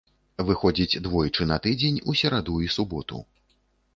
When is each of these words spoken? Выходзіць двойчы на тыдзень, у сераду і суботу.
Выходзіць 0.45 1.01
двойчы 1.07 1.45
на 1.51 1.57
тыдзень, 1.67 1.99
у 2.13 2.17
сераду 2.21 2.57
і 2.69 2.73
суботу. 2.79 3.21